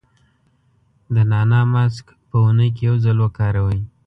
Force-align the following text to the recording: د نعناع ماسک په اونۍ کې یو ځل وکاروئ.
د 1.13 1.15
نعناع 1.31 1.65
ماسک 1.73 2.05
په 2.29 2.35
اونۍ 2.45 2.69
کې 2.75 2.83
یو 2.89 2.95
ځل 3.05 3.17
وکاروئ. 3.21 3.79